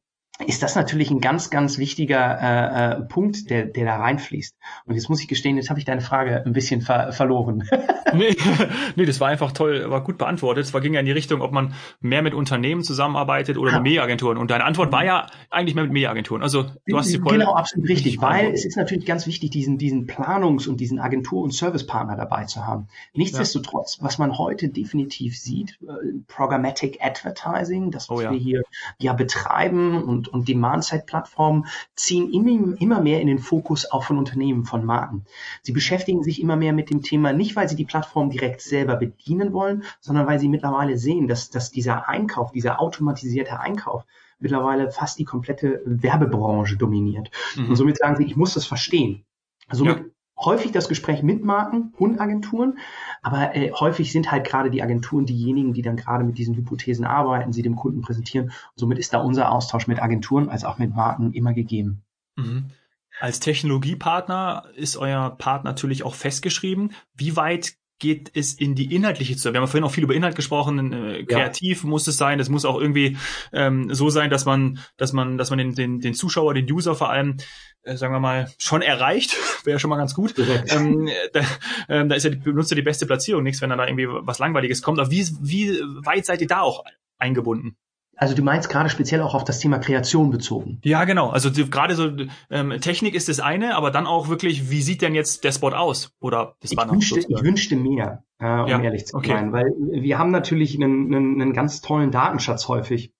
[0.46, 4.56] ist das natürlich ein ganz, ganz wichtiger äh, äh, Punkt, der, der da reinfließt.
[4.86, 7.68] Und jetzt muss ich gestehen, jetzt habe ich deine Frage ein bisschen ver verloren.
[8.14, 8.36] nee,
[8.96, 10.64] nee, das war einfach toll, war gut beantwortet.
[10.64, 13.82] Es war ging ja in die Richtung, ob man mehr mit Unternehmen zusammenarbeitet oder mit
[13.82, 14.38] Mediaagenturen.
[14.38, 16.42] Und deine Antwort war ja eigentlich mehr mit Mediaagenturen.
[16.42, 19.78] Also du hast die Pointe Genau, absolut richtig, weil es ist natürlich ganz wichtig, diesen,
[19.78, 22.88] diesen Planungs- und diesen Agentur- und Servicepartner dabei zu haben.
[23.14, 24.04] Nichtsdestotrotz, ja.
[24.04, 25.92] was man heute definitiv sieht, äh,
[26.26, 28.30] Programmatic Advertising, das was oh, ja.
[28.30, 28.62] wir hier
[28.98, 32.32] ja betreiben und und Demand-Side-Plattformen ziehen
[32.78, 35.24] immer, mehr in den Fokus auch von Unternehmen, von Marken.
[35.62, 38.96] Sie beschäftigen sich immer mehr mit dem Thema, nicht weil sie die Plattform direkt selber
[38.96, 44.04] bedienen wollen, sondern weil sie mittlerweile sehen, dass, dass dieser Einkauf, dieser automatisierte Einkauf
[44.38, 47.30] mittlerweile fast die komplette Werbebranche dominiert.
[47.56, 47.70] Mhm.
[47.70, 49.24] Und somit sagen sie, ich muss das verstehen.
[49.70, 50.04] Somit ja
[50.40, 52.78] häufig das Gespräch mit Marken und Agenturen,
[53.22, 57.04] aber äh, häufig sind halt gerade die Agenturen diejenigen, die dann gerade mit diesen Hypothesen
[57.04, 58.46] arbeiten, sie dem Kunden präsentieren.
[58.46, 62.02] Und somit ist da unser Austausch mit Agenturen als auch mit Marken immer gegeben.
[62.36, 62.70] Mhm.
[63.18, 66.92] Als Technologiepartner ist euer Part natürlich auch festgeschrieben.
[67.14, 69.52] Wie weit geht es in die inhaltliche zu.
[69.52, 70.92] Wir haben vorhin auch viel über Inhalt gesprochen.
[70.92, 71.88] Äh, kreativ ja.
[71.88, 72.40] muss es sein.
[72.40, 73.16] Es muss auch irgendwie
[73.52, 76.96] ähm, so sein, dass man, dass man, dass man den, den, den Zuschauer, den User
[76.96, 77.36] vor allem,
[77.82, 79.36] äh, sagen wir mal, schon erreicht.
[79.64, 80.34] Wäre schon mal ganz gut.
[80.68, 81.40] Ähm, da,
[81.88, 83.44] ähm, da ist ja die Benutzer die beste Platzierung.
[83.44, 84.98] Nichts, wenn da irgendwie was Langweiliges kommt.
[84.98, 85.70] Aber wie, wie
[86.04, 86.84] weit seid ihr da auch
[87.18, 87.76] eingebunden?
[88.20, 90.78] Also du meinst gerade speziell auch auf das Thema Kreation bezogen.
[90.84, 91.30] Ja, genau.
[91.30, 92.10] Also gerade so
[92.50, 95.70] ähm, Technik ist das eine, aber dann auch wirklich, wie sieht denn jetzt der Spot
[95.70, 96.12] aus?
[96.20, 99.30] Oder das ich wünschte, ich wünschte mehr, äh, um ja, ehrlich zu okay.
[99.30, 103.14] sein, weil wir haben natürlich einen, einen, einen ganz tollen Datenschatz häufig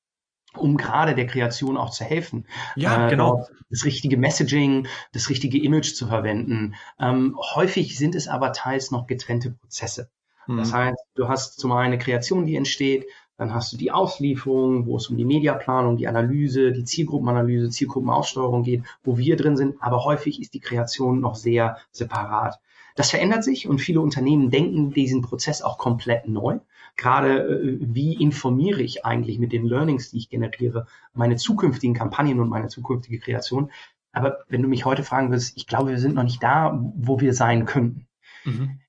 [0.54, 2.46] um gerade der Kreation auch zu helfen.
[2.74, 3.46] Ja, äh, genau.
[3.70, 6.74] Das richtige Messaging, das richtige Image zu verwenden.
[6.98, 10.10] Ähm, häufig sind es aber teils noch getrennte Prozesse.
[10.48, 10.56] Mhm.
[10.56, 13.06] Das heißt, du hast zum einen eine Kreation, die entsteht,
[13.40, 18.64] dann hast du die Auslieferung, wo es um die Mediaplanung, die Analyse, die Zielgruppenanalyse, Zielgruppenaussteuerung
[18.64, 19.76] geht, wo wir drin sind.
[19.80, 22.60] Aber häufig ist die Kreation noch sehr separat.
[22.96, 26.58] Das verändert sich und viele Unternehmen denken diesen Prozess auch komplett neu.
[26.98, 32.40] Gerade äh, wie informiere ich eigentlich mit den Learnings, die ich generiere, meine zukünftigen Kampagnen
[32.40, 33.70] und meine zukünftige Kreation.
[34.12, 37.22] Aber wenn du mich heute fragen wirst, ich glaube, wir sind noch nicht da, wo
[37.22, 38.06] wir sein könnten.
[38.44, 38.80] Mhm.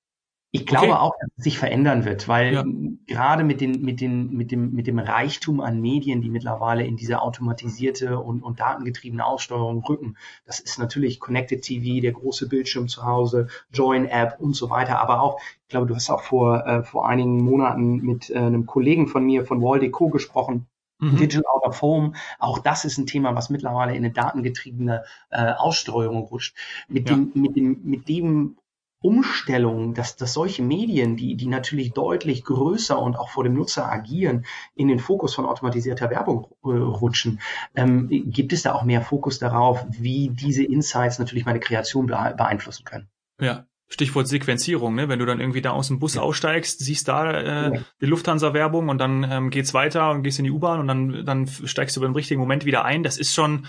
[0.53, 0.99] Ich glaube okay.
[0.99, 2.65] auch, dass es sich verändern wird, weil ja.
[3.07, 6.97] gerade mit, den, mit, den, mit, dem, mit dem Reichtum an Medien, die mittlerweile in
[6.97, 12.89] diese automatisierte und, und datengetriebene Aussteuerung rücken, das ist natürlich Connected TV, der große Bildschirm
[12.89, 16.83] zu Hause, Join-App und so weiter, aber auch, ich glaube, du hast auch vor, äh,
[16.83, 20.67] vor einigen Monaten mit äh, einem Kollegen von mir von Waldeco gesprochen,
[20.99, 21.11] mhm.
[21.11, 25.53] Digital Out of Home, auch das ist ein Thema, was mittlerweile in eine datengetriebene äh,
[25.53, 26.57] Aussteuerung rutscht.
[26.89, 27.15] Mit ja.
[27.15, 28.57] dem, mit dem, mit dem
[29.01, 33.91] Umstellung, dass, dass solche Medien, die, die natürlich deutlich größer und auch vor dem Nutzer
[33.91, 37.41] agieren, in den Fokus von automatisierter Werbung äh, rutschen,
[37.75, 42.85] ähm, gibt es da auch mehr Fokus darauf, wie diese Insights natürlich meine Kreation beeinflussen
[42.85, 43.09] können.
[43.39, 45.09] Ja, Stichwort Sequenzierung, ne?
[45.09, 46.21] Wenn du dann irgendwie da aus dem Bus ja.
[46.21, 47.81] aussteigst, siehst da äh, ja.
[47.99, 51.47] die Lufthansa-Werbung und dann ähm, geht's weiter und gehst in die U-Bahn und dann, dann
[51.47, 53.03] steigst du beim richtigen Moment wieder ein.
[53.03, 53.65] Das ist schon,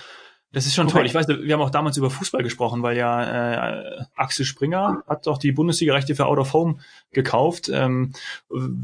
[0.53, 0.99] das ist schon okay.
[0.99, 1.07] toll.
[1.07, 5.27] Ich weiß, wir haben auch damals über Fußball gesprochen, weil ja äh, Axel Springer hat
[5.27, 6.79] doch die Bundesliga-Rechte für Out of Home
[7.11, 7.71] gekauft.
[7.73, 8.13] Ähm,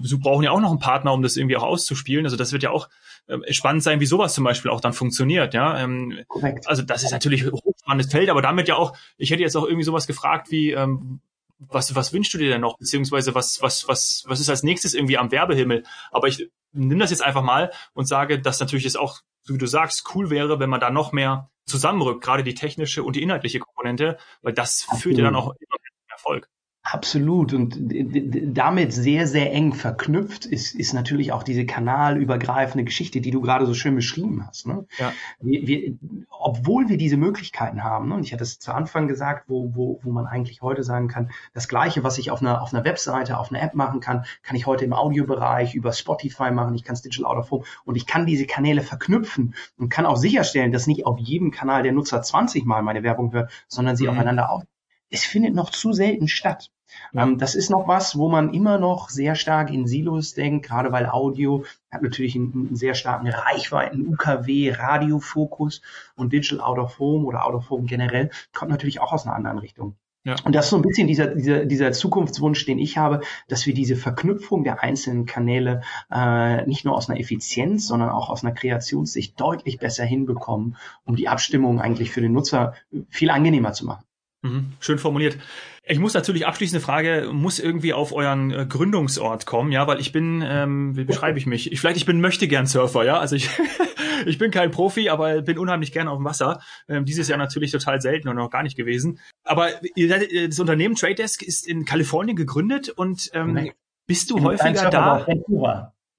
[0.03, 2.25] so brauchen ja auch noch einen Partner, um das irgendwie auch auszuspielen.
[2.25, 2.89] Also das wird ja auch
[3.27, 5.53] äh, spannend sein, wie sowas zum Beispiel auch dann funktioniert.
[5.53, 6.19] Ja, ähm,
[6.65, 8.97] also das ist natürlich hochspannendes Feld, aber damit ja auch.
[9.19, 11.21] Ich hätte jetzt auch irgendwie sowas gefragt wie ähm,
[11.59, 12.79] was, was wünschst du dir denn noch?
[12.79, 15.85] Beziehungsweise was, was, was, was ist als nächstes irgendwie am Werbehimmel?
[16.13, 19.59] Aber ich nimm das jetzt einfach mal und sage, dass natürlich es auch, so wie
[19.59, 23.23] du sagst, cool wäre, wenn man da noch mehr zusammenrückt, gerade die technische und die
[23.23, 25.77] inhaltliche Komponente, weil das führt ja dann auch immer
[26.19, 26.49] Erfolg.
[26.91, 27.53] Absolut.
[27.53, 33.43] Und damit sehr, sehr eng verknüpft ist, ist natürlich auch diese kanalübergreifende Geschichte, die du
[33.43, 34.67] gerade so schön beschrieben hast.
[34.67, 34.87] Ne?
[34.99, 35.13] Ja.
[35.39, 35.99] Wir, wir,
[36.31, 38.15] obwohl wir diese Möglichkeiten haben, ne?
[38.15, 41.31] und ich hatte es zu Anfang gesagt, wo, wo, wo man eigentlich heute sagen kann,
[41.53, 44.57] das Gleiche, was ich auf einer, auf einer Webseite, auf einer App machen kann, kann
[44.57, 47.97] ich heute im Audiobereich über Spotify machen, ich kann es Digital Out of Home und
[47.97, 51.93] ich kann diese Kanäle verknüpfen und kann auch sicherstellen, dass nicht auf jedem Kanal der
[51.93, 54.11] Nutzer 20 Mal meine Werbung hört, sondern sie mhm.
[54.11, 54.63] aufeinander auf.
[55.11, 56.71] Es findet noch zu selten statt.
[57.13, 57.23] Ja.
[57.23, 60.93] Ähm, das ist noch was, wo man immer noch sehr stark in Silos denkt, gerade
[60.93, 65.83] weil Audio hat natürlich einen, einen sehr starken Reichweiten, UKW, Radiofokus
[66.17, 69.37] und Digital Out of Home oder Out of Home generell kommt natürlich auch aus einer
[69.37, 69.97] anderen Richtung.
[70.25, 70.37] Ja.
[70.45, 73.73] Und das ist so ein bisschen dieser, dieser, dieser Zukunftswunsch, den ich habe, dass wir
[73.73, 78.53] diese Verknüpfung der einzelnen Kanäle äh, nicht nur aus einer Effizienz, sondern auch aus einer
[78.53, 82.75] Kreationssicht deutlich besser hinbekommen, um die Abstimmung eigentlich für den Nutzer
[83.09, 84.05] viel angenehmer zu machen.
[84.43, 85.37] Mhm, schön formuliert.
[85.85, 90.13] Ich muss natürlich abschließende Frage, muss irgendwie auf euren äh, Gründungsort kommen, ja, weil ich
[90.13, 91.73] bin, ähm, wie beschreibe ich mich?
[91.73, 93.51] Ich, vielleicht ich bin möchte gern Surfer, ja, also ich,
[94.27, 96.61] ich bin kein Profi, aber bin unheimlich gern auf dem Wasser.
[96.89, 99.19] Ähm, dieses Jahr natürlich total selten und noch gar nicht gewesen.
[99.45, 103.73] Aber ihr, äh, das Unternehmen Trade Desk ist in Kalifornien gegründet und ähm,
[104.07, 105.27] bist du häufiger da?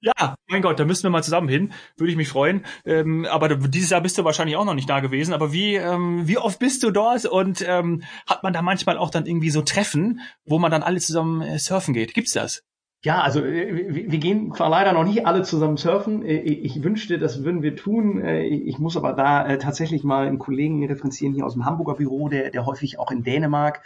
[0.02, 1.74] Ja, mein Gott, da müssen wir mal zusammen hin.
[1.98, 2.66] Würde ich mich freuen.
[2.86, 5.34] Ähm, aber dieses Jahr bist du wahrscheinlich auch noch nicht da gewesen.
[5.34, 7.26] Aber wie, ähm, wie oft bist du dort?
[7.26, 11.00] Und ähm, hat man da manchmal auch dann irgendwie so Treffen, wo man dann alle
[11.00, 12.14] zusammen äh, surfen geht?
[12.14, 12.64] Gibt's das?
[13.02, 16.22] Ja, also äh, wir gehen zwar leider noch nicht alle zusammen surfen.
[16.26, 18.22] Äh, ich wünschte, das würden wir tun.
[18.22, 22.28] Äh, ich muss aber da tatsächlich mal einen Kollegen referenzieren hier aus dem Hamburger Büro,
[22.28, 23.82] der, der häufig auch in Dänemark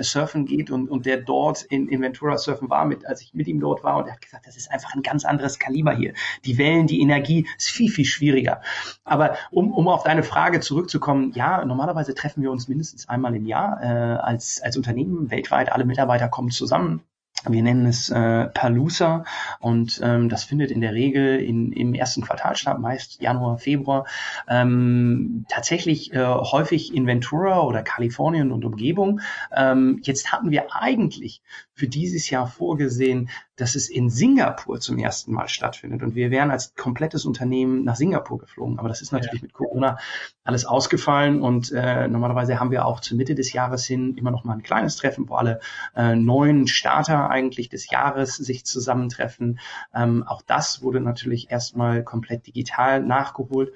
[0.00, 3.48] surfen geht und, und der dort in, in Ventura surfen war, mit, als ich mit
[3.48, 3.96] ihm dort war.
[3.96, 6.12] Und er hat gesagt, das ist einfach ein ganz anderes Kaliber hier.
[6.44, 8.60] Die Wellen, die Energie ist viel, viel schwieriger.
[9.04, 13.46] Aber um, um auf deine Frage zurückzukommen, ja, normalerweise treffen wir uns mindestens einmal im
[13.46, 15.72] Jahr äh, als, als Unternehmen weltweit.
[15.72, 17.02] Alle Mitarbeiter kommen zusammen
[17.48, 19.24] wir nennen es äh, Palusa
[19.60, 24.06] und ähm, das findet in der Regel in, im ersten Quartal statt, meist Januar, Februar.
[24.48, 29.20] Ähm, tatsächlich äh, häufig in Ventura oder Kalifornien und Umgebung.
[29.54, 35.32] Ähm, jetzt hatten wir eigentlich für dieses Jahr vorgesehen, dass es in Singapur zum ersten
[35.32, 36.02] Mal stattfindet.
[36.02, 38.78] Und wir wären als komplettes Unternehmen nach Singapur geflogen.
[38.78, 39.46] Aber das ist natürlich ja.
[39.46, 39.98] mit Corona
[40.44, 41.42] alles ausgefallen.
[41.42, 44.62] Und äh, normalerweise haben wir auch zur Mitte des Jahres hin immer noch mal ein
[44.62, 45.60] kleines Treffen, wo alle
[45.94, 49.58] äh, neuen Starter eigentlich des Jahres sich zusammentreffen.
[49.94, 53.72] Ähm, auch das wurde natürlich erstmal komplett digital nachgeholt.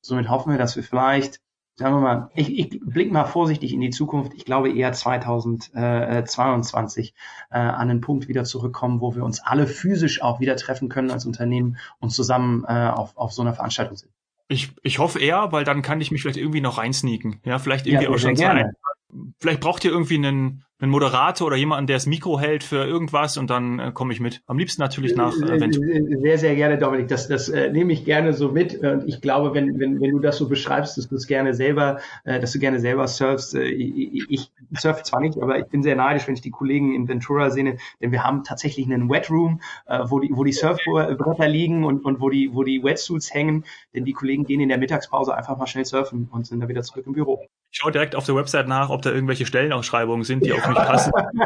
[0.00, 1.40] Somit hoffen wir, dass wir vielleicht
[1.78, 4.32] sagen wir mal, ich, ich blicke mal vorsichtig in die Zukunft.
[4.34, 7.14] Ich glaube eher 2022
[7.50, 11.12] äh, an den Punkt wieder zurückkommen, wo wir uns alle physisch auch wieder treffen können
[11.12, 14.10] als Unternehmen und zusammen äh, auf, auf so einer Veranstaltung sind.
[14.48, 17.38] Ich, ich hoffe eher, weil dann kann ich mich vielleicht irgendwie noch reinsneaken.
[17.44, 18.72] Ja, vielleicht irgendwie ja, auch schon gerne.
[19.38, 23.36] Vielleicht braucht ihr irgendwie einen, einen Moderator oder jemanden, der das Mikro hält für irgendwas
[23.36, 24.42] und dann äh, komme ich mit.
[24.46, 26.20] Am liebsten natürlich nach äh, Ventura.
[26.20, 27.08] Sehr, sehr gerne, Dominik.
[27.08, 28.78] Das, das äh, nehme ich gerne so mit.
[28.78, 31.98] Und ich glaube, wenn, wenn, wenn du das so beschreibst, dass du es gerne selber,
[32.24, 33.56] äh, dass du gerne selber surfst.
[33.56, 36.94] Äh, ich, ich surfe zwar nicht, aber ich bin sehr neidisch, wenn ich die Kollegen
[36.94, 40.52] in Ventura sehe, denn wir haben tatsächlich einen Wet Room, äh, wo die, wo die
[40.52, 43.64] Surfbretter liegen und, und wo die, wo die Wetsuits hängen.
[43.94, 46.82] Denn die Kollegen gehen in der Mittagspause einfach mal schnell surfen und sind dann wieder
[46.82, 47.40] zurück im Büro.
[47.70, 50.76] Ich schaue direkt auf der Website nach, ob da irgendwelche Stellenausschreibungen sind, die auf mich
[50.76, 51.12] passen.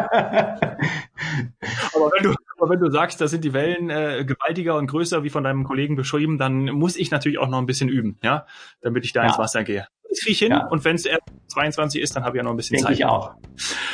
[1.94, 5.24] aber, wenn du, aber wenn du sagst, da sind die Wellen äh, gewaltiger und größer,
[5.24, 8.46] wie von deinem Kollegen beschrieben, dann muss ich natürlich auch noch ein bisschen üben, ja,
[8.82, 9.28] damit ich da ja.
[9.28, 9.88] ins Wasser gehe.
[10.08, 10.66] Das kriege ich hin ja.
[10.66, 12.98] und wenn es erst 22 ist, dann habe ich ja noch ein bisschen Denk Zeit.
[12.98, 13.34] ich auch.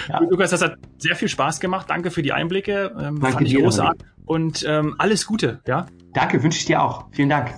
[0.08, 0.20] Ja.
[0.28, 1.88] Lukas, das hat sehr viel Spaß gemacht.
[1.88, 2.92] Danke für die Einblicke.
[2.98, 4.06] Ähm, Danke fand ich großartig.
[4.26, 5.86] Und ähm, alles Gute, ja.
[6.12, 7.06] Danke, wünsche ich dir auch.
[7.12, 7.54] Vielen Dank.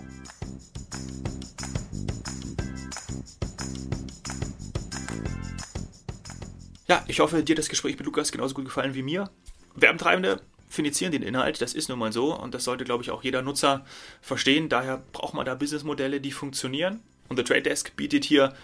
[6.90, 9.31] Ja, ich hoffe, dir das Gespräch mit Lukas genauso gut gefallen wie mir.
[9.76, 13.22] Werbentreibende findizieren den Inhalt, das ist nun mal so und das sollte, glaube ich, auch
[13.22, 13.87] jeder Nutzer
[14.20, 14.68] verstehen.
[14.68, 16.98] Daher braucht man da Businessmodelle, die funktionieren.
[17.29, 18.57] Und der Trade Desk bietet hier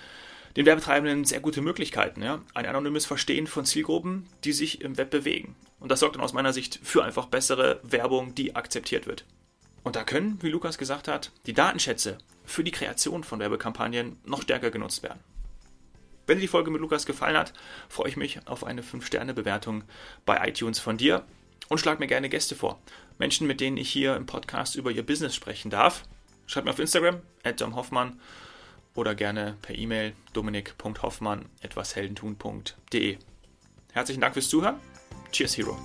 [0.56, 2.20] den Werbetreibenden sehr gute Möglichkeiten.
[2.20, 2.42] Ja?
[2.52, 5.54] Ein anonymes Verstehen von Zielgruppen, die sich im Web bewegen.
[5.78, 9.24] Und das sorgt dann aus meiner Sicht für einfach bessere Werbung, die akzeptiert wird.
[9.84, 14.42] Und da können, wie Lukas gesagt hat, die Datenschätze für die Kreation von Werbekampagnen noch
[14.42, 15.20] stärker genutzt werden.
[16.26, 17.52] Wenn dir die Folge mit Lukas gefallen hat,
[17.88, 19.84] freue ich mich auf eine 5-Sterne-Bewertung
[20.24, 21.24] bei iTunes von dir
[21.68, 22.80] und schlag mir gerne Gäste vor.
[23.18, 26.04] Menschen, mit denen ich hier im Podcast über ihr Business sprechen darf.
[26.46, 27.20] Schreib mir auf Instagram,
[27.74, 28.20] Hoffmann
[28.94, 33.18] oder gerne per E-Mail dominik.hoffmann etwasheldentun.de.
[33.92, 34.76] Herzlichen Dank fürs Zuhören.
[35.32, 35.78] Cheers, Hero.